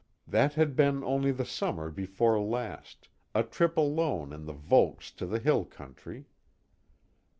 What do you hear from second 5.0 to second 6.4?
to the hill country.